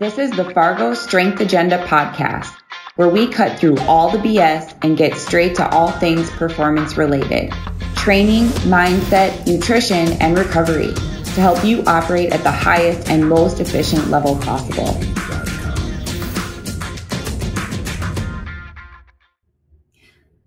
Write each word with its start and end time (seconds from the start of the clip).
This 0.00 0.16
is 0.16 0.30
the 0.30 0.50
Fargo 0.54 0.94
Strength 0.94 1.42
Agenda 1.42 1.76
podcast, 1.84 2.56
where 2.96 3.10
we 3.10 3.28
cut 3.28 3.58
through 3.58 3.76
all 3.80 4.10
the 4.10 4.16
BS 4.16 4.74
and 4.80 4.96
get 4.96 5.14
straight 5.18 5.56
to 5.56 5.68
all 5.68 5.90
things 5.90 6.30
performance 6.30 6.96
related 6.96 7.52
training, 7.96 8.44
mindset, 8.64 9.46
nutrition, 9.46 10.14
and 10.22 10.38
recovery 10.38 10.94
to 10.94 11.40
help 11.42 11.62
you 11.62 11.84
operate 11.84 12.32
at 12.32 12.42
the 12.42 12.50
highest 12.50 13.10
and 13.10 13.28
most 13.28 13.60
efficient 13.60 14.08
level 14.08 14.38
possible. 14.38 14.94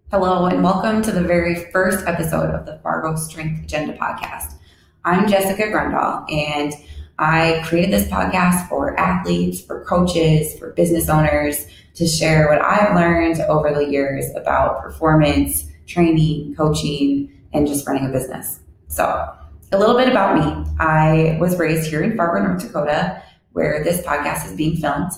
Hello, 0.10 0.48
and 0.48 0.64
welcome 0.64 1.04
to 1.04 1.12
the 1.12 1.22
very 1.22 1.72
first 1.72 2.08
episode 2.08 2.50
of 2.50 2.66
the 2.66 2.80
Fargo 2.80 3.16
Strength 3.16 3.66
Agenda 3.66 3.96
podcast. 4.00 4.56
I'm 5.06 5.28
Jessica 5.28 5.68
Grondahl, 5.68 6.26
and 6.32 6.74
I 7.20 7.62
created 7.66 7.92
this 7.92 8.08
podcast 8.08 8.68
for 8.68 9.00
athletes, 9.00 9.62
for 9.62 9.84
coaches, 9.86 10.58
for 10.58 10.72
business 10.74 11.10
owners 11.10 11.66
to 11.96 12.08
share 12.08 12.50
what 12.50 12.62
I've 12.62 12.96
learned 12.96 13.40
over 13.42 13.74
the 13.74 13.90
years 13.90 14.26
about 14.36 14.82
performance, 14.82 15.66
training, 15.86 16.56
coaching, 16.56 17.32
and 17.54 17.68
just 17.68 17.88
running 17.88 18.08
a 18.08 18.12
business. 18.12 18.60
So, 18.88 19.06
a 19.72 19.78
little 19.78 19.98
bit 19.98 20.10
about 20.10 20.36
me. 20.36 20.72
I 20.80 21.38
was 21.40 21.58
raised 21.58 21.90
here 21.90 22.02
in 22.02 22.16
Fargo, 22.16 22.48
North 22.48 22.62
Dakota, 22.62 23.22
where 23.54 23.84
this 23.84 24.02
podcast 24.02 24.46
is 24.46 24.56
being 24.56 24.78
filmed. 24.78 25.12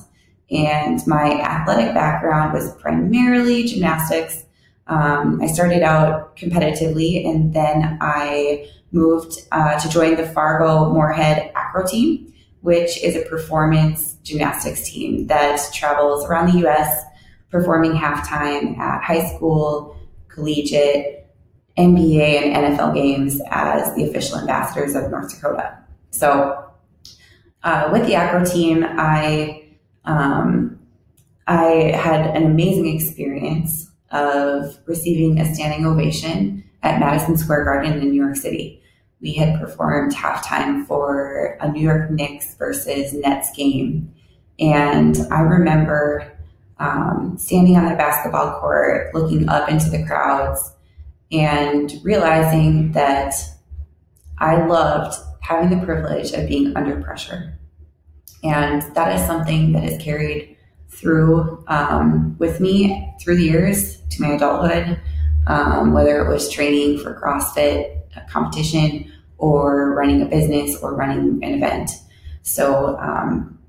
And 0.51 1.05
my 1.07 1.41
athletic 1.41 1.93
background 1.93 2.53
was 2.53 2.73
primarily 2.75 3.63
gymnastics 3.63 4.45
um, 4.87 5.41
I 5.41 5.47
started 5.47 5.81
out 5.81 6.35
competitively 6.37 7.27
and 7.27 7.53
then 7.53 7.97
I 8.01 8.69
moved 8.91 9.47
uh, 9.51 9.79
to 9.79 9.89
join 9.89 10.15
the 10.15 10.27
Fargo 10.27 10.93
Moorhead 10.93 11.51
Team, 11.83 12.33
which 12.61 13.01
is 13.03 13.15
a 13.15 13.21
performance 13.29 14.13
gymnastics 14.23 14.89
team 14.89 15.27
that 15.27 15.61
travels 15.73 16.25
around 16.25 16.51
the 16.51 16.67
US 16.67 17.03
performing 17.49 17.93
halftime 17.93 18.77
at 18.77 19.03
high 19.03 19.25
school, 19.35 19.97
collegiate, 20.27 21.27
NBA, 21.77 22.53
and 22.53 22.75
NFL 22.75 22.93
games 22.93 23.41
as 23.49 23.93
the 23.95 24.05
official 24.05 24.39
ambassadors 24.39 24.95
of 24.95 25.11
North 25.11 25.33
Dakota. 25.33 25.77
So, 26.11 26.71
uh, 27.63 27.89
with 27.91 28.05
the 28.05 28.15
Acro 28.15 28.45
team, 28.45 28.85
I 28.87 29.69
um, 30.05 30.79
I 31.47 31.91
had 31.95 32.35
an 32.35 32.45
amazing 32.45 32.87
experience 32.95 33.91
of 34.11 34.77
receiving 34.85 35.39
a 35.39 35.53
standing 35.53 35.85
ovation 35.85 36.63
at 36.83 36.99
Madison 36.99 37.37
Square 37.37 37.65
Garden 37.65 37.99
in 37.99 38.09
New 38.09 38.23
York 38.23 38.35
City. 38.35 38.81
We 39.25 39.33
had 39.33 39.59
performed 39.59 40.13
halftime 40.13 40.85
for 40.85 41.57
a 41.59 41.71
New 41.71 41.81
York 41.81 42.11
Knicks 42.11 42.53
versus 42.57 43.11
Nets 43.11 43.51
game. 43.55 44.13
And 44.59 45.17
I 45.31 45.39
remember 45.39 46.31
um, 46.77 47.35
standing 47.39 47.75
on 47.75 47.85
the 47.85 47.95
basketball 47.95 48.59
court, 48.59 49.15
looking 49.15 49.49
up 49.49 49.67
into 49.67 49.89
the 49.89 50.05
crowds, 50.05 50.71
and 51.31 51.91
realizing 52.03 52.91
that 52.91 53.33
I 54.37 54.63
loved 54.67 55.17
having 55.41 55.71
the 55.75 55.83
privilege 55.83 56.31
of 56.33 56.47
being 56.47 56.77
under 56.77 57.01
pressure. 57.01 57.57
And 58.43 58.83
that 58.93 59.19
is 59.19 59.25
something 59.25 59.71
that 59.71 59.81
has 59.85 59.99
carried 59.99 60.55
through 60.89 61.63
um, 61.67 62.35
with 62.37 62.59
me 62.59 63.11
through 63.19 63.37
the 63.37 63.45
years 63.45 63.97
to 64.11 64.21
my 64.21 64.33
adulthood, 64.33 65.01
um, 65.47 65.93
whether 65.93 66.23
it 66.23 66.31
was 66.31 66.47
training 66.47 66.99
for 66.99 67.19
CrossFit 67.19 67.95
competition 68.29 69.11
or 69.37 69.93
running 69.93 70.21
a 70.21 70.25
business 70.25 70.77
or 70.81 70.95
running 70.95 71.43
an 71.43 71.53
event. 71.53 71.91
So 72.43 72.97
um, 72.97 73.59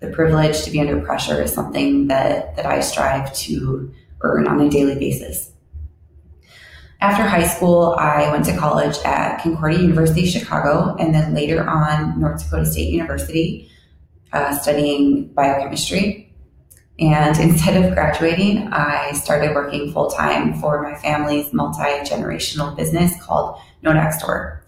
the 0.00 0.08
privilege 0.08 0.62
to 0.64 0.70
be 0.70 0.80
under 0.80 1.00
pressure 1.00 1.42
is 1.42 1.52
something 1.52 2.08
that 2.08 2.56
that 2.56 2.66
I 2.66 2.80
strive 2.80 3.34
to 3.34 3.92
earn 4.20 4.46
on 4.46 4.60
a 4.60 4.70
daily 4.70 4.94
basis. 4.94 5.52
After 7.00 7.24
high 7.24 7.46
school, 7.46 7.94
I 7.98 8.30
went 8.30 8.46
to 8.46 8.56
college 8.56 8.96
at 9.04 9.42
Concordia 9.42 9.80
University 9.80 10.26
Chicago 10.26 10.96
and 10.98 11.14
then 11.14 11.34
later 11.34 11.68
on 11.68 12.18
North 12.18 12.42
Dakota 12.42 12.64
State 12.64 12.88
University 12.88 13.70
uh, 14.32 14.56
studying 14.58 15.28
biochemistry. 15.28 16.25
And 16.98 17.38
instead 17.38 17.82
of 17.82 17.92
graduating, 17.92 18.68
I 18.72 19.12
started 19.12 19.54
working 19.54 19.92
full 19.92 20.10
time 20.10 20.54
for 20.60 20.82
my 20.82 20.94
family's 20.94 21.52
multi 21.52 21.82
generational 21.82 22.74
business 22.74 23.12
called 23.22 23.60
Nodak 23.84 24.14
Store. 24.14 24.62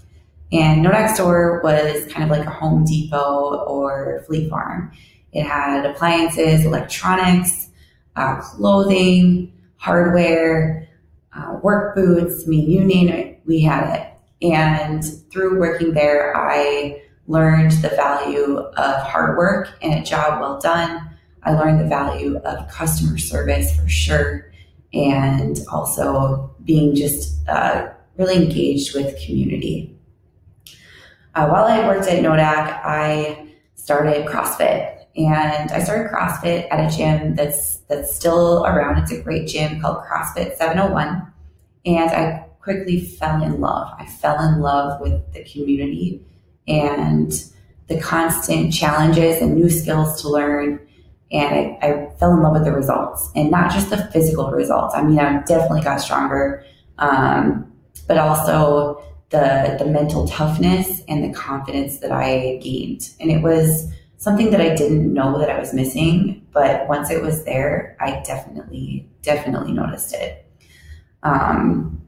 And 0.52 0.84
Nodak 0.84 1.14
Store 1.14 1.60
was 1.62 2.10
kind 2.12 2.24
of 2.24 2.36
like 2.36 2.46
a 2.46 2.50
Home 2.50 2.84
Depot 2.84 3.64
or 3.66 4.22
Fleet 4.26 4.50
Farm. 4.50 4.92
It 5.32 5.44
had 5.44 5.86
appliances, 5.86 6.64
electronics, 6.64 7.70
uh, 8.16 8.40
clothing, 8.40 9.52
hardware, 9.76 10.88
uh, 11.34 11.58
work 11.62 11.94
boots. 11.94 12.44
I 12.46 12.50
mean, 12.50 12.70
you 12.70 12.84
name 12.84 13.08
it, 13.08 13.40
we 13.46 13.60
had 13.62 13.96
it. 13.96 14.46
And 14.52 15.04
through 15.30 15.58
working 15.58 15.94
there, 15.94 16.36
I 16.36 17.02
learned 17.26 17.72
the 17.72 17.90
value 17.90 18.58
of 18.58 19.02
hard 19.02 19.36
work 19.36 19.70
and 19.82 19.94
a 19.94 20.02
job 20.02 20.40
well 20.40 20.58
done. 20.60 21.10
I 21.48 21.58
learned 21.58 21.80
the 21.80 21.86
value 21.86 22.36
of 22.36 22.68
customer 22.68 23.16
service 23.16 23.74
for 23.74 23.88
sure, 23.88 24.52
and 24.92 25.58
also 25.72 26.54
being 26.62 26.94
just 26.94 27.48
uh, 27.48 27.88
really 28.18 28.36
engaged 28.36 28.94
with 28.94 29.18
community. 29.24 29.96
Uh, 31.34 31.48
while 31.48 31.64
I 31.64 31.86
worked 31.86 32.06
at 32.06 32.22
Nodak, 32.22 32.84
I 32.84 33.48
started 33.76 34.26
CrossFit, 34.26 35.06
and 35.16 35.70
I 35.70 35.82
started 35.82 36.12
CrossFit 36.12 36.68
at 36.70 36.92
a 36.92 36.94
gym 36.94 37.34
that's 37.34 37.78
that's 37.88 38.14
still 38.14 38.66
around. 38.66 39.02
It's 39.02 39.12
a 39.12 39.22
great 39.22 39.48
gym 39.48 39.80
called 39.80 40.04
CrossFit 40.04 40.54
701, 40.58 41.32
and 41.86 42.10
I 42.10 42.44
quickly 42.60 43.00
fell 43.00 43.42
in 43.42 43.58
love. 43.58 43.90
I 43.98 44.04
fell 44.04 44.38
in 44.46 44.60
love 44.60 45.00
with 45.00 45.32
the 45.32 45.44
community 45.44 46.22
and 46.66 47.32
the 47.86 47.98
constant 47.98 48.74
challenges 48.74 49.40
and 49.40 49.54
new 49.54 49.70
skills 49.70 50.20
to 50.20 50.28
learn. 50.28 50.80
And 51.30 51.54
I, 51.54 51.78
I, 51.82 52.10
fell 52.18 52.32
in 52.32 52.42
love 52.42 52.54
with 52.54 52.64
the 52.64 52.72
results 52.72 53.30
and 53.36 53.50
not 53.50 53.70
just 53.70 53.90
the 53.90 53.98
physical 54.12 54.50
results. 54.50 54.94
I 54.94 55.02
mean, 55.02 55.18
I 55.18 55.42
definitely 55.42 55.82
got 55.82 56.00
stronger, 56.00 56.64
um, 56.98 57.70
but 58.06 58.16
also 58.16 59.02
the, 59.30 59.76
the 59.78 59.84
mental 59.84 60.26
toughness 60.26 61.02
and 61.06 61.22
the 61.22 61.38
confidence 61.38 61.98
that 61.98 62.12
I 62.12 62.58
gained. 62.62 63.10
And 63.20 63.30
it 63.30 63.42
was 63.42 63.92
something 64.16 64.50
that 64.50 64.60
I 64.60 64.74
didn't 64.74 65.12
know 65.12 65.38
that 65.38 65.50
I 65.50 65.58
was 65.58 65.74
missing, 65.74 66.46
but 66.52 66.88
once 66.88 67.10
it 67.10 67.22
was 67.22 67.44
there, 67.44 67.96
I 68.00 68.22
definitely, 68.24 69.08
definitely 69.22 69.72
noticed 69.72 70.14
it. 70.14 70.46
Um, 71.22 72.02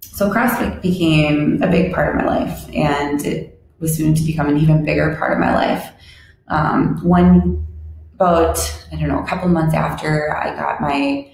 so 0.00 0.30
CrossFit 0.30 0.82
became 0.82 1.62
a 1.62 1.68
big 1.68 1.94
part 1.94 2.10
of 2.10 2.22
my 2.22 2.26
life 2.26 2.68
and 2.74 3.24
it 3.24 3.60
was 3.78 3.96
soon 3.96 4.14
to 4.14 4.22
become 4.22 4.48
an 4.48 4.58
even 4.58 4.84
bigger 4.84 5.16
part 5.16 5.32
of 5.32 5.38
my 5.38 5.54
life. 5.54 5.90
Um, 6.48 7.02
one, 7.02 7.66
about, 8.22 8.58
I 8.92 8.96
don't 8.96 9.08
know, 9.08 9.18
a 9.18 9.26
couple 9.26 9.48
months 9.48 9.74
after 9.74 10.36
I 10.36 10.54
got 10.54 10.80
my 10.80 11.30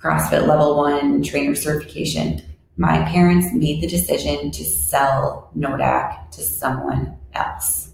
CrossFit 0.00 0.46
level 0.46 0.76
one 0.76 1.22
trainer 1.22 1.54
certification, 1.54 2.42
my 2.76 3.02
parents 3.04 3.52
made 3.52 3.82
the 3.82 3.88
decision 3.88 4.50
to 4.52 4.64
sell 4.64 5.50
Nodak 5.56 6.30
to 6.30 6.42
someone 6.42 7.18
else. 7.34 7.92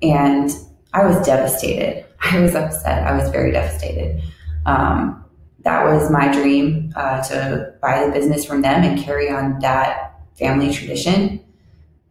And 0.00 0.50
I 0.94 1.04
was 1.04 1.24
devastated. 1.26 2.06
I 2.20 2.38
was 2.38 2.54
upset. 2.54 3.06
I 3.06 3.12
was 3.12 3.30
very 3.30 3.52
devastated. 3.52 4.22
Um, 4.64 5.24
that 5.64 5.84
was 5.84 6.10
my 6.10 6.32
dream 6.32 6.92
uh, 6.96 7.22
to 7.24 7.74
buy 7.82 8.06
the 8.06 8.12
business 8.12 8.44
from 8.44 8.62
them 8.62 8.82
and 8.82 8.98
carry 8.98 9.28
on 9.28 9.58
that 9.58 10.20
family 10.38 10.72
tradition 10.72 11.44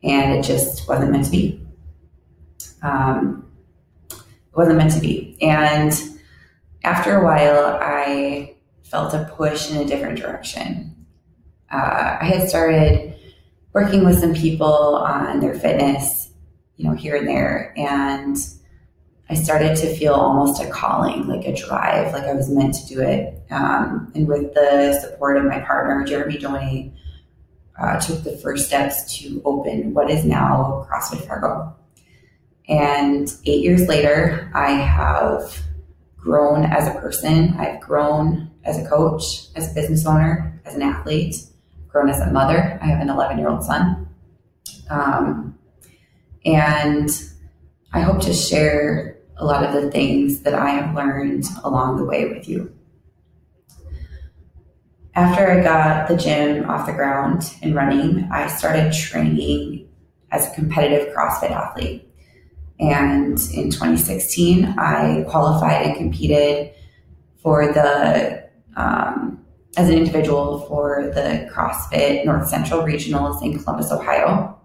and 0.03 0.33
it 0.33 0.43
just 0.43 0.87
wasn't 0.87 1.11
meant 1.11 1.25
to 1.25 1.31
be. 1.31 1.61
Um, 2.83 3.49
wasn't 4.59 4.77
meant 4.77 4.91
to 4.91 5.00
be. 5.00 5.38
And 5.41 5.94
after 6.83 7.17
a 7.17 7.23
while, 7.23 7.79
I 7.81 8.57
felt 8.83 9.13
a 9.13 9.23
push 9.38 9.71
in 9.71 9.77
a 9.77 9.85
different 9.85 10.19
direction. 10.19 11.06
Uh, 11.71 12.17
I 12.19 12.25
had 12.25 12.50
started 12.50 13.15
working 13.71 14.03
with 14.03 14.19
some 14.19 14.33
people 14.33 14.95
on 14.97 15.39
their 15.39 15.53
fitness, 15.53 16.29
you 16.75 16.85
know, 16.85 16.94
here 16.94 17.15
and 17.15 17.25
there, 17.25 17.73
and 17.77 18.35
I 19.29 19.35
started 19.35 19.77
to 19.77 19.95
feel 19.95 20.13
almost 20.13 20.62
a 20.62 20.69
calling, 20.69 21.27
like 21.27 21.45
a 21.45 21.55
drive, 21.55 22.12
like 22.12 22.25
I 22.25 22.33
was 22.33 22.50
meant 22.50 22.73
to 22.73 22.85
do 22.88 23.00
it. 23.00 23.41
Um, 23.51 24.12
and 24.13 24.27
with 24.27 24.53
the 24.55 25.00
support 25.00 25.38
of 25.38 25.45
my 25.45 25.59
partner, 25.59 26.03
Jeremy 26.03 26.38
Doney, 26.38 26.94
uh, 27.79 27.97
took 28.01 28.23
the 28.25 28.35
first 28.38 28.67
steps 28.67 29.19
to 29.19 29.41
open 29.45 29.94
what 29.94 30.09
is 30.09 30.25
now 30.25 30.85
CrossFit 30.91 31.25
Fargo. 31.25 31.78
And 32.69 33.33
eight 33.45 33.63
years 33.63 33.88
later, 33.88 34.51
I 34.54 34.71
have 34.71 35.60
grown 36.16 36.66
as 36.66 36.88
a 36.88 37.00
person. 37.00 37.56
I've 37.57 37.81
grown 37.81 38.51
as 38.63 38.77
a 38.77 38.88
coach, 38.88 39.48
as 39.56 39.71
a 39.71 39.74
business 39.74 40.06
owner, 40.06 40.62
as 40.66 40.75
an 40.75 40.83
athlete, 40.83 41.36
grown 41.88 42.10
as 42.10 42.21
a 42.21 42.31
mother. 42.31 42.77
I 42.81 42.86
have 42.86 43.01
an 43.01 43.10
11 43.10 43.39
year 43.39 43.50
old 43.50 43.63
son. 43.63 44.07
Um, 44.92 45.57
and 46.45 47.10
I 47.92 48.01
hope 48.01 48.21
to 48.21 48.33
share 48.33 49.18
a 49.38 49.45
lot 49.45 49.63
of 49.63 49.74
the 49.74 49.89
things 49.89 50.42
that 50.42 50.54
I 50.54 50.69
have 50.69 50.95
learned 50.95 51.45
along 51.63 51.98
the 51.98 52.06
way 52.06 52.25
with 52.25 52.48
you. 52.48 52.72
After 55.15 55.50
I 55.50 55.63
got 55.63 56.07
the 56.07 56.15
gym 56.15 56.69
off 56.69 56.86
the 56.86 56.94
ground 56.94 57.56
and 57.63 57.74
running, 57.74 58.30
I 58.31 58.48
started 58.48 58.94
training 58.94 59.89
as 60.31 60.48
a 60.48 60.56
competitive 60.56 61.13
CrossFit 61.15 61.51
athlete. 61.51 62.08
And 62.79 63.37
in 63.53 63.69
2016, 63.71 64.65
I 64.77 65.25
qualified 65.29 65.85
and 65.85 65.97
competed 65.97 66.71
for 67.41 67.73
the, 67.73 68.47
um, 68.77 69.43
as 69.75 69.89
an 69.89 69.95
individual 69.95 70.61
for 70.61 71.11
the 71.13 71.49
CrossFit 71.53 72.25
North 72.25 72.47
Central 72.47 72.81
Regionals 72.81 73.43
in 73.43 73.57
Columbus, 73.61 73.91
Ohio. 73.91 74.57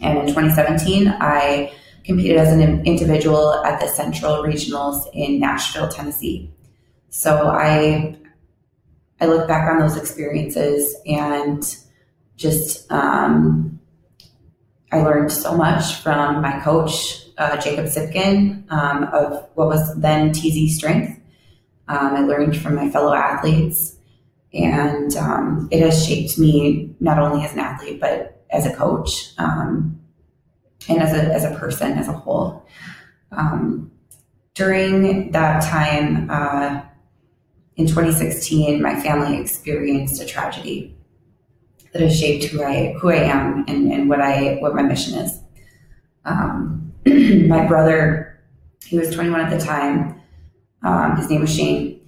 And 0.00 0.18
in 0.18 0.26
2017, 0.26 1.08
I 1.08 1.72
competed 2.04 2.36
as 2.36 2.52
an 2.52 2.86
individual 2.86 3.54
at 3.64 3.80
the 3.80 3.88
Central 3.88 4.42
Regionals 4.42 5.06
in 5.12 5.38
Nashville, 5.40 5.88
Tennessee. 5.88 6.50
So 7.10 7.48
I 7.48 8.16
I 9.20 9.26
look 9.26 9.48
back 9.48 9.70
on 9.70 9.78
those 9.78 9.96
experiences 9.96 10.94
and 11.06 11.64
just 12.36 12.90
um, 12.92 13.80
I 14.92 14.98
learned 14.98 15.32
so 15.32 15.56
much 15.56 15.96
from 15.96 16.42
my 16.42 16.60
coach 16.60 17.25
uh, 17.38 17.56
Jacob 17.58 17.86
Tsypkin 17.86 18.70
um, 18.70 19.04
of 19.04 19.48
what 19.54 19.68
was 19.68 19.94
then 19.96 20.32
TZ 20.32 20.74
Strength. 20.76 21.20
Um, 21.88 22.14
I 22.14 22.20
learned 22.20 22.56
from 22.56 22.74
my 22.74 22.90
fellow 22.90 23.14
athletes, 23.14 23.96
and 24.52 25.14
um, 25.16 25.68
it 25.70 25.80
has 25.80 26.06
shaped 26.06 26.38
me 26.38 26.94
not 27.00 27.18
only 27.18 27.44
as 27.44 27.52
an 27.52 27.60
athlete 27.60 28.00
but 28.00 28.44
as 28.50 28.66
a 28.66 28.74
coach 28.74 29.32
um, 29.38 30.00
and 30.88 31.02
as 31.02 31.12
a 31.12 31.22
as 31.32 31.44
a 31.44 31.54
person 31.56 31.92
as 31.92 32.08
a 32.08 32.12
whole. 32.12 32.66
Um, 33.32 33.90
during 34.54 35.32
that 35.32 35.62
time 35.62 36.30
uh, 36.30 36.80
in 37.76 37.86
2016, 37.86 38.80
my 38.80 38.98
family 39.00 39.38
experienced 39.38 40.20
a 40.22 40.24
tragedy 40.24 40.96
that 41.92 42.00
has 42.00 42.18
shaped 42.18 42.44
who 42.44 42.62
I 42.62 42.94
who 42.98 43.10
I 43.10 43.16
am 43.16 43.64
and, 43.68 43.92
and 43.92 44.08
what 44.08 44.20
I 44.20 44.56
what 44.60 44.74
my 44.74 44.82
mission 44.82 45.18
is. 45.18 45.38
Um, 46.24 46.85
my 47.48 47.66
brother, 47.66 48.40
he 48.84 48.98
was 48.98 49.14
21 49.14 49.40
at 49.40 49.50
the 49.50 49.64
time. 49.64 50.20
Um, 50.82 51.16
his 51.16 51.30
name 51.30 51.40
was 51.40 51.54
Shane. 51.54 52.00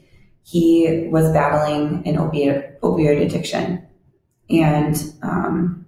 He 0.42 1.08
was 1.10 1.32
battling 1.32 2.02
an 2.06 2.18
opiate 2.18 2.80
opioid 2.80 3.24
addiction, 3.24 3.86
and 4.48 4.96
um, 5.22 5.86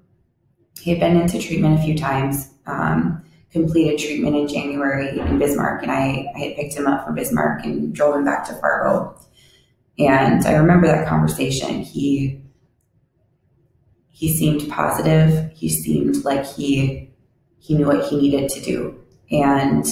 he 0.80 0.90
had 0.90 1.00
been 1.00 1.16
into 1.16 1.40
treatment 1.40 1.78
a 1.78 1.82
few 1.82 1.96
times. 1.96 2.50
Um, 2.66 3.24
completed 3.52 3.98
treatment 3.98 4.36
in 4.36 4.46
January 4.46 5.18
in 5.18 5.38
Bismarck, 5.38 5.82
and 5.82 5.90
I, 5.90 6.26
I 6.36 6.38
had 6.38 6.56
picked 6.56 6.74
him 6.74 6.86
up 6.86 7.04
from 7.04 7.16
Bismarck 7.16 7.64
and 7.64 7.92
drove 7.92 8.14
him 8.14 8.24
back 8.24 8.46
to 8.46 8.54
Fargo. 8.54 9.18
And 9.98 10.46
I 10.46 10.54
remember 10.54 10.86
that 10.86 11.08
conversation. 11.08 11.80
He 11.80 12.42
he 14.08 14.32
seemed 14.32 14.70
positive. 14.70 15.50
He 15.52 15.68
seemed 15.68 16.24
like 16.24 16.46
he 16.46 17.09
he 17.60 17.74
knew 17.74 17.86
what 17.86 18.06
he 18.06 18.16
needed 18.16 18.50
to 18.50 18.60
do. 18.60 18.98
And 19.30 19.86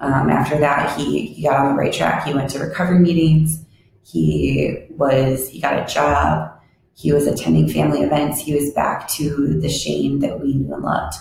um, 0.00 0.30
after 0.30 0.58
that, 0.58 0.98
he, 0.98 1.28
he 1.28 1.42
got 1.42 1.56
on 1.56 1.72
the 1.72 1.78
right 1.80 1.92
track. 1.92 2.26
He 2.26 2.34
went 2.34 2.50
to 2.50 2.58
recovery 2.58 2.98
meetings. 2.98 3.64
He 4.02 4.86
was 4.90 5.48
he 5.48 5.60
got 5.60 5.78
a 5.78 5.92
job. 5.92 6.52
He 6.94 7.12
was 7.12 7.26
attending 7.26 7.68
family 7.68 8.00
events. 8.00 8.40
He 8.40 8.54
was 8.54 8.72
back 8.72 9.08
to 9.10 9.60
the 9.60 9.68
Shane 9.68 10.18
that 10.20 10.40
we 10.40 10.54
knew 10.54 10.74
and 10.74 10.82
loved. 10.82 11.16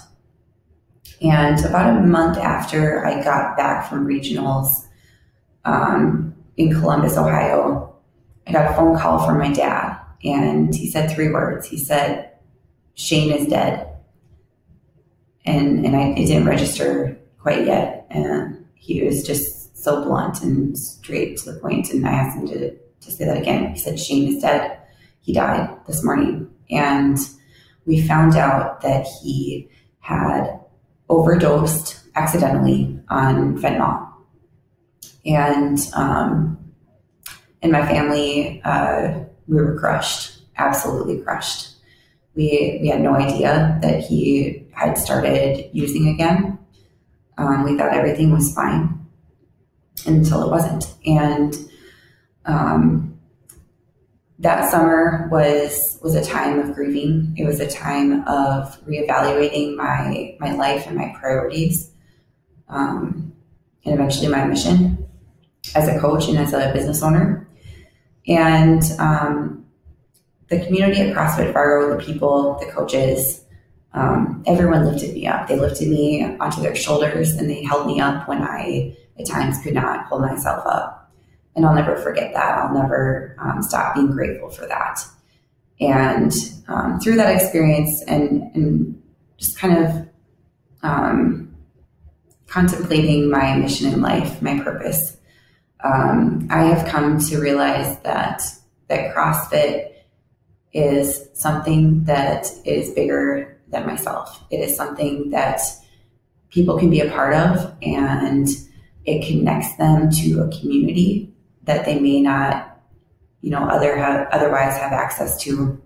And 1.21 1.63
about 1.65 1.97
a 1.97 2.01
month 2.01 2.37
after 2.37 3.05
I 3.05 3.23
got 3.23 3.57
back 3.57 3.89
from 3.89 4.07
regionals 4.07 4.87
um, 5.65 6.35
in 6.57 6.71
Columbus, 6.71 7.17
Ohio, 7.17 7.95
I 8.45 8.51
got 8.51 8.71
a 8.71 8.75
phone 8.75 8.97
call 8.97 9.25
from 9.25 9.39
my 9.39 9.51
dad, 9.51 9.99
and 10.23 10.73
he 10.73 10.89
said 10.89 11.11
three 11.11 11.29
words. 11.29 11.67
He 11.67 11.77
said, 11.77 12.31
"Shane 12.93 13.31
is 13.31 13.47
dead," 13.47 13.86
and 15.47 15.85
and 15.85 15.95
I, 15.95 16.09
it 16.09 16.27
didn't 16.27 16.45
register 16.45 17.17
quite 17.39 17.65
yet. 17.65 18.05
And 18.09 18.65
he 18.75 19.03
was 19.03 19.25
just 19.25 19.77
so 19.77 20.03
blunt 20.03 20.41
and 20.43 20.77
straight 20.77 21.37
to 21.37 21.51
the 21.51 21.59
point. 21.59 21.89
And 21.91 22.07
I 22.07 22.11
asked 22.11 22.37
him 22.37 22.47
to 22.47 22.71
to 22.75 23.11
say 23.11 23.25
that 23.25 23.37
again. 23.37 23.73
He 23.73 23.79
said, 23.79 23.99
"Shane 23.99 24.35
is 24.35 24.41
dead. 24.41 24.77
He 25.21 25.33
died 25.33 25.69
this 25.87 26.03
morning," 26.03 26.49
and 26.69 27.17
we 27.85 28.05
found 28.05 28.35
out 28.35 28.81
that 28.81 29.07
he 29.21 29.69
had 29.99 30.59
overdosed 31.09 32.01
accidentally 32.15 32.99
on 33.09 33.57
fentanyl, 33.57 34.07
and 35.25 35.79
um, 35.93 36.57
in 37.61 37.71
my 37.71 37.85
family, 37.85 38.61
uh, 38.63 39.19
we 39.47 39.55
were 39.55 39.79
crushed, 39.79 40.41
absolutely 40.57 41.21
crushed. 41.21 41.75
We, 42.35 42.79
we 42.81 42.89
had 42.89 43.01
no 43.01 43.15
idea 43.15 43.79
that 43.81 44.01
he 44.01 44.66
had 44.77 44.97
started 44.97 45.69
using 45.73 46.09
again. 46.09 46.59
Um, 47.37 47.63
we 47.63 47.77
thought 47.77 47.93
everything 47.93 48.31
was 48.31 48.53
fine 48.53 49.05
until 50.05 50.43
it 50.43 50.49
wasn't. 50.49 50.93
And 51.05 51.55
um, 52.45 53.19
that 54.39 54.69
summer 54.69 55.27
was 55.31 55.99
was 56.01 56.15
a 56.15 56.23
time 56.23 56.59
of 56.59 56.75
grieving. 56.75 57.33
It 57.37 57.45
was 57.45 57.59
a 57.59 57.69
time 57.69 58.27
of 58.27 58.79
reevaluating 58.85 59.75
my 59.75 60.35
my 60.39 60.53
life 60.53 60.85
and 60.87 60.95
my 60.95 61.13
priorities, 61.19 61.91
um, 62.69 63.33
and 63.83 63.95
eventually 63.95 64.27
my 64.27 64.45
mission 64.45 65.05
as 65.75 65.87
a 65.87 65.99
coach 65.99 66.27
and 66.27 66.37
as 66.37 66.53
a 66.53 66.71
business 66.73 67.01
owner. 67.01 67.49
And 68.27 68.83
um, 68.99 69.65
the 70.49 70.63
community 70.63 71.01
at 71.01 71.15
CrossFit 71.15 71.51
Fargo, 71.53 71.97
the 71.97 72.03
people, 72.03 72.57
the 72.59 72.71
coaches, 72.71 73.43
um, 73.93 74.43
everyone 74.45 74.85
lifted 74.85 75.13
me 75.13 75.27
up. 75.27 75.47
They 75.47 75.59
lifted 75.59 75.87
me 75.87 76.23
onto 76.39 76.61
their 76.61 76.75
shoulders 76.75 77.31
and 77.31 77.49
they 77.49 77.63
held 77.63 77.87
me 77.87 77.99
up 77.99 78.27
when 78.27 78.41
I 78.41 78.95
at 79.19 79.25
times 79.25 79.57
could 79.63 79.73
not 79.73 80.05
hold 80.05 80.21
myself 80.21 80.65
up. 80.65 81.11
And 81.55 81.65
I'll 81.65 81.73
never 81.73 81.95
forget 81.97 82.33
that. 82.33 82.57
I'll 82.57 82.73
never 82.73 83.35
um, 83.39 83.63
stop 83.63 83.95
being 83.95 84.11
grateful 84.11 84.49
for 84.49 84.67
that. 84.67 85.03
And 85.79 86.31
um, 86.67 86.99
through 86.99 87.15
that 87.15 87.33
experience 87.35 88.03
and, 88.03 88.43
and 88.55 89.01
just 89.37 89.57
kind 89.57 89.85
of 89.85 90.09
um, 90.83 91.55
contemplating 92.47 93.29
my 93.29 93.55
mission 93.55 93.91
in 93.91 94.01
life, 94.01 94.41
my 94.41 94.59
purpose, 94.59 95.17
um, 95.83 96.47
I 96.49 96.63
have 96.63 96.87
come 96.87 97.19
to 97.19 97.39
realize 97.39 97.99
that 97.99 98.43
that 98.87 99.13
CrossFit 99.13 99.93
is 100.73 101.27
something 101.33 102.03
that 102.05 102.47
is 102.65 102.91
bigger 102.91 103.56
than 103.69 103.85
myself. 103.85 104.43
It 104.49 104.57
is 104.57 104.75
something 104.75 105.29
that 105.31 105.61
people 106.49 106.77
can 106.77 106.89
be 106.89 107.01
a 107.01 107.09
part 107.09 107.33
of, 107.33 107.75
and 107.81 108.47
it 109.05 109.27
connects 109.27 109.75
them 109.77 110.09
to 110.11 110.41
a 110.41 110.59
community 110.59 111.33
that 111.63 111.85
they 111.85 111.99
may 111.99 112.21
not, 112.21 112.79
you 113.41 113.49
know, 113.49 113.63
other 113.63 113.97
have, 113.97 114.27
otherwise 114.31 114.77
have 114.77 114.93
access 114.93 115.39
to. 115.41 115.81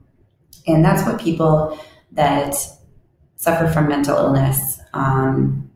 And 0.68 0.86
that's 0.86 1.06
what 1.06 1.20
people 1.20 1.80
that 2.12 2.56
suffer 3.38 3.68
from 3.68 3.88
mental 3.88 4.18
illness 4.18 4.80
um, 4.94 5.70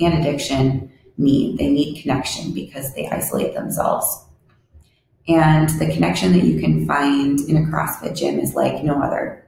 and 0.00 0.14
addiction 0.14 0.92
need. 1.16 1.58
They 1.58 1.68
need 1.68 2.02
connection 2.02 2.52
because 2.52 2.94
they 2.94 3.08
isolate 3.08 3.54
themselves. 3.54 4.24
And 5.28 5.68
the 5.70 5.92
connection 5.92 6.32
that 6.32 6.44
you 6.44 6.60
can 6.60 6.86
find 6.86 7.40
in 7.40 7.56
a 7.56 7.60
CrossFit 7.60 8.16
gym 8.16 8.38
is 8.38 8.54
like 8.54 8.84
no 8.84 9.00
other. 9.00 9.45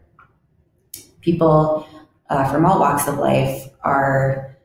People 1.29 1.87
uh, 2.31 2.51
from 2.51 2.65
all 2.65 2.81
walks 2.81 3.07
of 3.07 3.19
life 3.19 3.69
are 3.83 4.57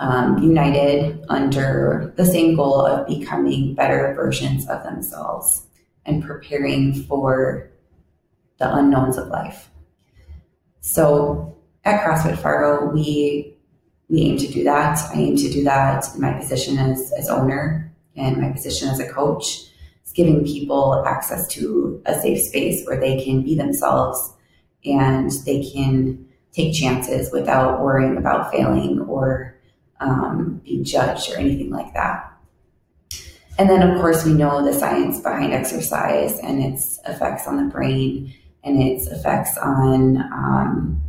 um, 0.00 0.42
united 0.42 1.24
under 1.28 2.12
the 2.16 2.26
same 2.26 2.56
goal 2.56 2.84
of 2.84 3.06
becoming 3.06 3.76
better 3.76 4.14
versions 4.16 4.68
of 4.68 4.82
themselves 4.82 5.68
and 6.04 6.24
preparing 6.24 6.92
for 7.04 7.70
the 8.58 8.74
unknowns 8.74 9.16
of 9.16 9.28
life. 9.28 9.70
So 10.80 11.56
at 11.84 12.02
CrossFit 12.02 12.36
Fargo, 12.38 12.92
we 12.92 13.54
we 14.08 14.22
aim 14.22 14.38
to 14.38 14.48
do 14.48 14.64
that. 14.64 14.98
I 15.14 15.20
aim 15.20 15.36
to 15.36 15.48
do 15.48 15.62
that 15.62 16.04
in 16.16 16.20
my 16.20 16.32
position 16.32 16.78
as, 16.78 17.12
as 17.12 17.28
owner 17.28 17.94
and 18.16 18.38
my 18.38 18.50
position 18.50 18.88
as 18.88 18.98
a 18.98 19.08
coach. 19.08 19.70
It's 20.02 20.10
giving 20.12 20.44
people 20.44 21.04
access 21.06 21.46
to 21.54 22.02
a 22.06 22.20
safe 22.20 22.42
space 22.42 22.84
where 22.86 22.98
they 22.98 23.22
can 23.22 23.42
be 23.42 23.54
themselves 23.54 24.34
and 24.84 25.30
they 25.44 25.62
can 25.70 26.26
take 26.52 26.74
chances 26.74 27.30
without 27.32 27.82
worrying 27.82 28.16
about 28.16 28.50
failing 28.50 29.00
or 29.00 29.56
um, 30.00 30.60
being 30.64 30.84
judged 30.84 31.30
or 31.30 31.36
anything 31.36 31.70
like 31.70 31.92
that. 31.94 32.24
And 33.58 33.68
then, 33.68 33.82
of 33.82 34.00
course, 34.00 34.24
we 34.24 34.34
know 34.34 34.64
the 34.64 34.72
science 34.72 35.20
behind 35.20 35.52
exercise 35.52 36.38
and 36.38 36.62
its 36.62 37.00
effects 37.06 37.46
on 37.46 37.56
the 37.56 37.72
brain 37.72 38.32
and 38.62 38.80
its 38.80 39.08
effects 39.08 39.56
on, 39.58 40.18
um, 40.18 41.02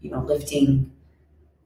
you 0.00 0.10
know, 0.10 0.20
lifting 0.20 0.90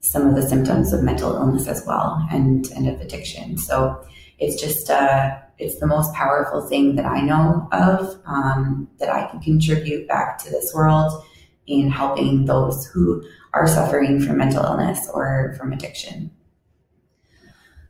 some 0.01 0.27
of 0.27 0.35
the 0.35 0.47
symptoms 0.47 0.93
of 0.93 1.03
mental 1.03 1.35
illness 1.35 1.67
as 1.67 1.85
well 1.87 2.27
and, 2.31 2.67
and 2.73 2.87
of 2.87 3.01
addiction. 3.01 3.57
So 3.57 4.07
it's 4.39 4.61
just, 4.61 4.91
uh, 4.91 5.39
it's 5.59 5.81
the 5.81 5.87
most 5.87 6.13
powerful 6.15 6.69
thing 6.69 6.97
that 6.97 7.07
I 7.07 7.23
know 7.23 7.67
of 7.73 8.21
um, 8.27 8.89
that 8.99 9.09
I 9.09 9.27
can 9.29 9.41
contribute 9.41 10.07
back 10.07 10.37
to 10.45 10.51
this 10.51 10.73
world 10.75 11.25
in 11.67 11.91
helping 11.91 12.45
those 12.45 12.87
who 12.87 13.23
are 13.53 13.67
suffering 13.67 14.21
from 14.21 14.39
mental 14.39 14.65
illness 14.65 15.09
or 15.13 15.55
from 15.59 15.73
addiction. 15.73 16.31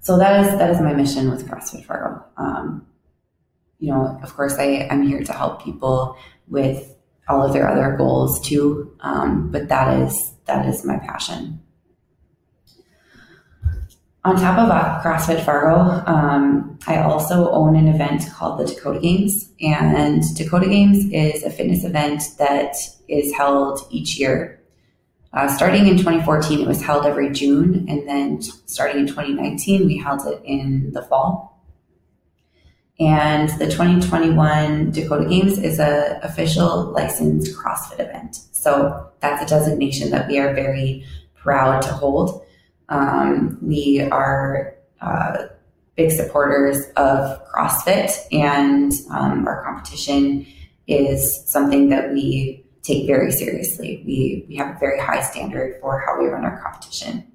So 0.01 0.19
that 0.19 0.47
is 0.47 0.59
that 0.59 0.71
is 0.71 0.81
my 0.81 0.93
mission 0.93 1.31
with 1.31 1.49
CrossFit 1.49 1.85
Fargo. 1.85 2.25
Um, 2.37 2.87
you 3.79 3.93
know, 3.93 4.19
of 4.23 4.35
course, 4.35 4.55
I, 4.59 4.89
I'm 4.91 5.07
here 5.07 5.23
to 5.23 5.33
help 5.33 5.63
people 5.63 6.17
with 6.49 6.95
all 7.29 7.43
of 7.43 7.53
their 7.53 7.69
other 7.69 7.97
goals 7.97 8.41
too, 8.41 8.97
um, 9.01 9.51
but 9.51 9.69
that 9.69 10.01
is 10.01 10.33
that 10.47 10.67
is 10.67 10.85
my 10.85 10.99
passion 10.99 11.61
on 14.27 14.35
top 14.35 14.59
of 14.59 14.69
CrossFit 15.05 15.45
Fargo, 15.45 16.03
um, 16.11 16.77
I 16.89 16.97
also 16.97 17.49
own 17.53 17.77
an 17.77 17.87
event 17.87 18.25
called 18.33 18.59
the 18.59 18.67
Dakota 18.67 18.99
Games. 18.99 19.53
And 19.61 20.21
Dakota 20.35 20.69
Games 20.69 21.07
is 21.13 21.45
a 21.45 21.51
fitness 21.51 21.85
event 21.85 22.25
that 22.39 22.75
is 23.09 23.33
held 23.35 23.81
each 23.91 24.19
year. 24.19 24.61
Uh, 25.33 25.49
starting 25.49 25.87
in 25.87 25.99
2014, 25.99 26.61
it 26.61 26.67
was 26.67 26.83
held 26.83 27.05
every 27.05 27.31
June. 27.31 27.87
And 27.89 28.09
then 28.09 28.41
starting 28.41 29.01
in 29.01 29.07
2019, 29.07 29.87
we 29.87 29.99
held 29.99 30.27
it 30.27 30.41
in 30.45 30.93
the 30.93 31.03
fall. 31.03 31.63
And 32.99 33.51
the 33.59 33.67
2021 33.67 34.93
Dakota 34.93 35.29
Games 35.29 35.59
is 35.59 35.79
a 35.79 36.19
official 36.23 36.93
licensed 36.93 37.55
CrossFit 37.55 38.01
event. 38.01 38.37
So 38.53 39.11
that's 39.21 39.43
a 39.43 39.47
designation 39.47 40.11
that 40.11 40.29
we 40.29 40.39
are 40.39 40.55
very 40.55 41.05
proud 41.35 41.83
to 41.83 41.93
hold. 41.93 42.43
Um, 42.89 43.59
we 43.61 44.01
are 44.01 44.75
uh, 45.03 45.47
big 45.97 46.11
supporters 46.11 46.87
of 46.97 47.43
CrossFit, 47.49 48.13
and 48.33 48.93
um, 49.11 49.47
our 49.47 49.63
competition 49.65 50.47
is 50.87 51.47
something 51.47 51.89
that 51.91 52.13
we 52.13 52.65
take 52.87 53.07
very 53.07 53.31
seriously. 53.31 54.03
We, 54.07 54.47
we 54.49 54.57
have 54.57 54.77
a 54.77 54.79
very 54.79 55.01
high 55.01 55.23
standard 55.23 55.81
for 55.81 56.03
how 56.07 56.21
we 56.21 56.29
run 56.29 56.45
our 56.45 56.61
competition. 56.63 57.33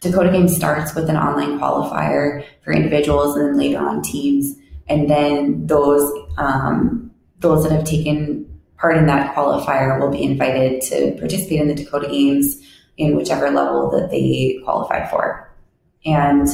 Dakota 0.00 0.30
Game 0.30 0.48
starts 0.48 0.94
with 0.94 1.08
an 1.08 1.16
online 1.16 1.58
qualifier 1.58 2.44
for 2.62 2.72
individuals 2.72 3.36
and 3.36 3.48
then 3.48 3.56
later 3.56 3.78
on 3.78 4.02
teams. 4.02 4.56
And 4.88 5.10
then 5.10 5.66
those 5.66 6.12
um, 6.38 7.10
those 7.40 7.64
that 7.64 7.72
have 7.72 7.84
taken 7.84 8.44
part 8.78 8.96
in 8.96 9.06
that 9.06 9.34
qualifier 9.34 10.00
will 10.00 10.10
be 10.10 10.22
invited 10.22 10.82
to 10.82 11.16
participate 11.18 11.60
in 11.60 11.68
the 11.68 11.74
Dakota 11.74 12.08
Games 12.08 12.62
in 12.96 13.16
whichever 13.16 13.50
level 13.50 13.90
that 13.90 14.10
they 14.10 14.60
qualified 14.64 15.10
for. 15.10 15.50
And 16.04 16.48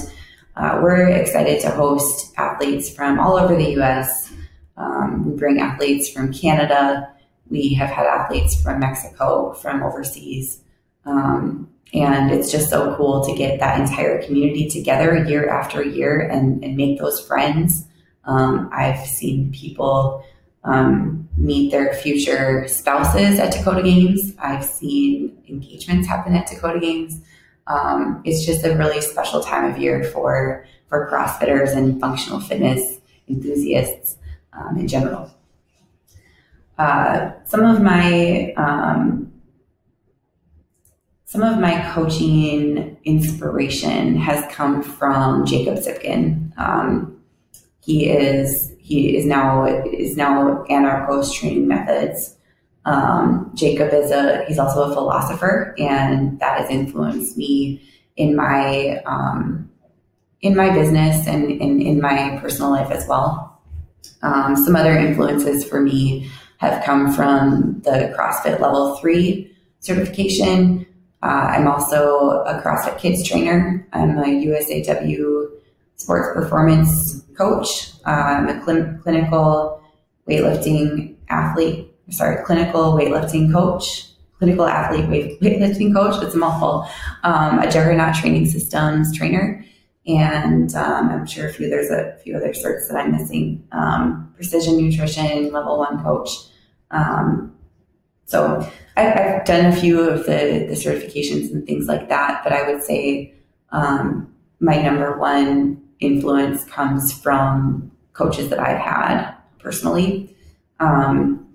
uh, 0.57 0.81
we're 0.83 1.09
excited 1.09 1.61
to 1.61 1.71
host 1.71 2.33
athletes 2.37 2.95
from 2.95 3.19
all 3.19 3.37
over 3.37 3.55
the 3.55 3.81
US. 3.81 4.33
Um, 4.77 5.31
we 5.31 5.37
bring 5.37 5.61
athletes 5.61 6.09
from 6.09 6.33
Canada. 6.33 7.09
We 7.51 7.75
have 7.75 7.91
had 7.91 8.07
athletes 8.07 8.61
from 8.61 8.81
Mexico, 8.81 9.53
from 9.55 9.83
overseas. 9.83 10.61
Um, 11.05 11.69
and 11.95 12.31
it's 12.31 12.51
just 12.51 12.71
so 12.71 12.97
cool 12.97 13.25
to 13.27 13.35
get 13.35 13.61
that 13.61 13.79
entire 13.79 14.23
community 14.23 14.69
together 14.69 15.25
year 15.25 15.51
after 15.51 15.83
year 15.83 16.21
and, 16.21 16.65
and 16.65 16.77
make 16.77 16.99
those 16.99 17.21
friends. 17.21 17.87
Um, 18.25 18.71
I've 18.73 19.07
seen 19.07 19.53
people 19.53 20.25
um, 20.65 21.29
meet 21.37 21.71
their 21.71 21.93
future 21.95 22.67
spouses 22.69 23.39
at 23.39 23.53
Dakota 23.53 23.83
Games. 23.83 24.33
I've 24.39 24.65
seen 24.65 25.37
engagements 25.49 26.07
happen 26.09 26.35
at 26.35 26.47
Dakota 26.47 26.81
Games. 26.81 27.21
Um, 27.67 28.23
it's 28.25 28.47
just 28.47 28.65
a 28.65 28.77
really 28.77 29.01
special 29.01 29.43
time 29.43 29.71
of 29.71 29.79
year 29.79 30.05
for 30.05 30.67
for 30.89 31.11
CrossFitters 31.11 31.77
and 31.77 32.01
functional 32.01 32.41
fitness 32.41 33.01
enthusiasts 33.29 34.17
um, 34.53 34.77
in 34.79 34.89
general. 34.89 35.33
Uh, 36.83 37.31
some 37.45 37.65
of 37.65 37.81
my 37.81 38.53
um, 38.57 39.33
some 41.27 41.43
of 41.43 41.61
my 41.61 41.81
coaching 41.95 42.99
inspiration 43.05 44.17
has 44.17 44.45
come 44.53 44.83
from 44.83 45.47
Jacob 45.47 45.77
Tsypkin. 45.77 46.51
Um, 46.59 47.23
he 47.85 48.11
is 48.11 48.75
he 48.81 49.17
is 49.17 49.25
now 49.25 49.65
is 49.65 50.17
now 50.17 50.65
Anarchos 50.69 51.33
Training 51.33 51.69
Methods. 51.69 52.37
Um, 52.85 53.53
Jacob 53.55 53.95
is 53.95 54.11
a 54.11 54.45
he's 54.49 54.59
also 54.59 54.91
a 54.91 54.93
philosopher, 54.93 55.77
and 55.79 56.41
that 56.41 56.63
has 56.63 56.69
influenced 56.69 57.37
me 57.37 57.81
in 58.17 58.35
my 58.35 59.01
um, 59.07 59.71
in 60.41 60.57
my 60.57 60.71
business 60.71 61.29
and 61.29 61.49
in, 61.49 61.81
in 61.81 62.01
my 62.01 62.41
personal 62.43 62.73
life 62.73 62.91
as 62.91 63.07
well. 63.07 63.63
Um, 64.23 64.57
some 64.57 64.75
other 64.75 64.97
influences 64.99 65.65
for 65.65 65.81
me 65.81 66.29
have 66.63 66.85
come 66.85 67.13
from 67.13 67.81
the 67.83 68.15
CrossFit 68.17 68.61
Level 68.61 68.97
Three 68.97 69.53
certification. 69.81 70.87
Uh, 71.21 71.51
I'm 71.55 71.67
also 71.67 72.43
a 72.47 72.61
CrossFit 72.63 72.99
Kids 72.99 73.29
trainer. 73.29 73.87
I'm 73.93 74.17
a 74.19 74.23
USAW 74.23 75.51
sports 75.97 76.29
performance 76.35 77.21
coach. 77.37 77.91
Uh, 78.07 78.11
I'm 78.11 78.49
a 78.49 78.65
cl- 78.65 78.97
clinical 79.03 79.83
weightlifting 80.29 81.17
athlete, 81.29 81.91
sorry, 82.11 82.45
clinical 82.45 82.93
weightlifting 82.93 83.53
coach, 83.53 84.07
clinical 84.39 84.67
athlete 84.67 85.09
weight, 85.09 85.41
weightlifting 85.41 85.93
coach. 85.93 86.23
It's 86.23 86.37
a 86.37 86.39
mouthful. 86.39 86.87
Um, 87.25 87.59
a 87.59 87.69
Juggernaut 87.69 88.15
Training 88.15 88.47
Systems 88.47 89.17
trainer. 89.17 89.65
And 90.07 90.75
um, 90.75 91.11
I'm 91.11 91.27
sure 91.27 91.49
a 91.49 91.53
few 91.53 91.69
there's 91.69 91.91
a 91.91 92.17
few 92.23 92.37
other 92.37 92.51
certs 92.51 92.89
that 92.89 92.97
I'm 92.97 93.13
missing. 93.13 93.67
Um, 93.73 94.33
precision 94.37 94.77
nutrition, 94.77 95.53
level 95.53 95.79
one 95.79 96.03
coach. 96.03 96.31
Um, 96.93 97.55
so 98.27 98.67
I, 98.97 99.03
have 99.03 99.45
done 99.45 99.67
a 99.67 99.77
few 99.77 100.01
of 100.01 100.27
the, 100.27 100.67
the 100.69 100.75
certifications 100.75 101.51
and 101.53 101.67
things 101.67 101.87
like 101.87 102.09
that, 102.09 102.43
but 102.45 102.53
I 102.53 102.71
would 102.71 102.83
say 102.83 103.35
um, 103.71 104.33
my 104.61 104.81
number 104.81 105.19
one 105.19 105.83
influence 106.01 106.65
comes 106.65 107.13
from 107.13 107.91
coaches 108.13 108.49
that 108.51 108.59
I've 108.59 108.81
had 108.81 109.35
personally. 109.59 110.35
Um, 110.81 111.47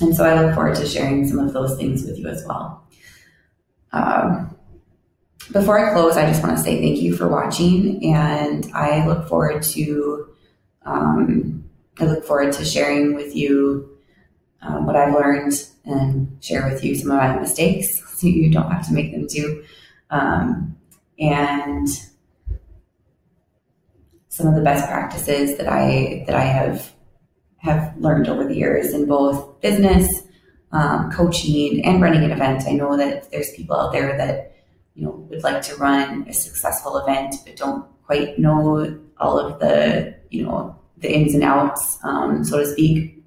and 0.00 0.14
so 0.14 0.24
I 0.24 0.40
look 0.40 0.54
forward 0.54 0.76
to 0.76 0.86
sharing 0.86 1.26
some 1.28 1.38
of 1.38 1.52
those 1.52 1.76
things 1.76 2.04
with 2.04 2.18
you 2.18 2.28
as 2.28 2.44
well. 2.46 2.86
Um, 3.92 4.56
before 5.52 5.78
I 5.78 5.92
close, 5.92 6.16
I 6.16 6.26
just 6.26 6.42
want 6.42 6.56
to 6.56 6.62
say 6.62 6.80
thank 6.80 7.00
you 7.00 7.14
for 7.14 7.28
watching, 7.28 8.14
and 8.14 8.70
I 8.74 9.06
look 9.06 9.28
forward 9.28 9.62
to 9.64 10.28
um, 10.84 11.64
I 11.98 12.04
look 12.04 12.24
forward 12.24 12.52
to 12.54 12.64
sharing 12.64 13.14
with 13.14 13.36
you 13.36 13.91
um, 14.62 14.86
what 14.86 14.96
I've 14.96 15.14
learned 15.14 15.52
and 15.84 16.36
share 16.40 16.68
with 16.68 16.84
you 16.84 16.94
some 16.94 17.10
of 17.10 17.18
my 17.18 17.38
mistakes, 17.38 18.02
so 18.20 18.26
you 18.26 18.50
don't 18.50 18.70
have 18.70 18.86
to 18.88 18.94
make 18.94 19.12
them 19.12 19.26
too. 19.28 19.64
Um, 20.10 20.76
and 21.18 21.88
some 24.28 24.46
of 24.46 24.54
the 24.54 24.62
best 24.62 24.88
practices 24.88 25.58
that 25.58 25.68
I 25.68 26.24
that 26.26 26.34
I 26.34 26.44
have 26.44 26.92
have 27.58 27.94
learned 27.98 28.28
over 28.28 28.44
the 28.44 28.56
years 28.56 28.92
in 28.92 29.06
both 29.06 29.60
business, 29.60 30.22
um, 30.72 31.12
coaching, 31.12 31.84
and 31.84 32.00
running 32.00 32.24
an 32.24 32.32
event. 32.32 32.64
I 32.66 32.72
know 32.72 32.96
that 32.96 33.30
there's 33.30 33.52
people 33.52 33.76
out 33.76 33.92
there 33.92 34.16
that 34.16 34.56
you 34.94 35.04
know 35.04 35.26
would 35.30 35.42
like 35.42 35.62
to 35.62 35.76
run 35.76 36.26
a 36.28 36.32
successful 36.32 36.98
event 36.98 37.36
but 37.44 37.56
don't 37.56 37.86
quite 38.04 38.38
know 38.38 38.98
all 39.18 39.38
of 39.38 39.60
the 39.60 40.14
you 40.30 40.44
know 40.44 40.78
the 40.98 41.12
ins 41.12 41.34
and 41.34 41.42
outs, 41.42 41.98
um, 42.04 42.44
so 42.44 42.58
to 42.58 42.66
speak. 42.66 43.21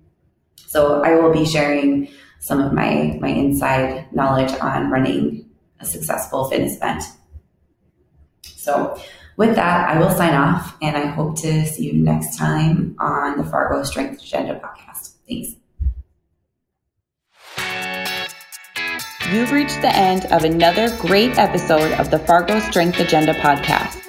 So 0.75 1.01
I 1.03 1.15
will 1.15 1.31
be 1.31 1.45
sharing 1.45 2.09
some 2.39 2.59
of 2.59 2.73
my 2.73 3.17
my 3.21 3.29
inside 3.29 4.13
knowledge 4.13 4.51
on 4.59 4.91
running 4.91 5.49
a 5.79 5.85
successful 5.85 6.49
fitness 6.49 6.75
event. 6.75 7.03
So 8.41 9.01
with 9.37 9.55
that, 9.55 9.87
I 9.89 9.97
will 9.97 10.11
sign 10.11 10.33
off 10.33 10.75
and 10.81 10.97
I 10.97 11.05
hope 11.05 11.37
to 11.39 11.65
see 11.65 11.85
you 11.85 11.93
next 11.93 12.37
time 12.37 12.97
on 12.99 13.37
the 13.37 13.45
Fargo 13.45 13.83
Strength 13.83 14.21
Agenda 14.21 14.59
podcast. 14.59 15.13
Thanks. 15.29 15.55
You've 19.31 19.53
reached 19.53 19.81
the 19.81 19.95
end 19.95 20.25
of 20.25 20.43
another 20.43 20.93
great 20.99 21.37
episode 21.37 21.93
of 21.93 22.11
the 22.11 22.19
Fargo 22.19 22.59
Strength 22.59 22.99
Agenda 22.99 23.33
podcast. 23.35 24.01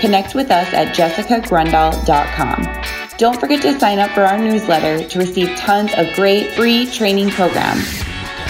Connect 0.00 0.34
with 0.34 0.50
us 0.50 0.66
at 0.74 0.96
jessicagrondahl.com. 0.96 2.77
Don't 3.18 3.40
forget 3.40 3.60
to 3.62 3.76
sign 3.80 3.98
up 3.98 4.12
for 4.12 4.22
our 4.22 4.38
newsletter 4.38 5.02
to 5.08 5.18
receive 5.18 5.48
tons 5.56 5.92
of 5.96 6.06
great 6.14 6.52
free 6.52 6.86
training 6.86 7.30
programs. 7.30 8.04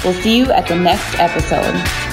We'll 0.04 0.12
see 0.12 0.36
you 0.36 0.52
at 0.52 0.68
the 0.68 0.76
next 0.76 1.18
episode. 1.18 2.07